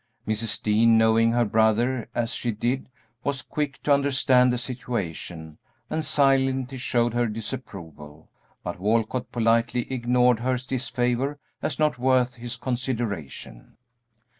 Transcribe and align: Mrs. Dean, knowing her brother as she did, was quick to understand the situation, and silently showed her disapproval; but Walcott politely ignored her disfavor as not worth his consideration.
Mrs. 0.27 0.63
Dean, 0.63 0.97
knowing 0.97 1.31
her 1.33 1.45
brother 1.45 2.09
as 2.15 2.33
she 2.33 2.51
did, 2.51 2.89
was 3.23 3.43
quick 3.43 3.79
to 3.83 3.93
understand 3.93 4.51
the 4.51 4.57
situation, 4.57 5.59
and 5.91 6.03
silently 6.03 6.79
showed 6.79 7.13
her 7.13 7.27
disapproval; 7.27 8.27
but 8.63 8.79
Walcott 8.79 9.31
politely 9.31 9.85
ignored 9.93 10.39
her 10.39 10.57
disfavor 10.57 11.37
as 11.61 11.77
not 11.77 11.99
worth 11.99 12.33
his 12.33 12.57
consideration. 12.57 13.77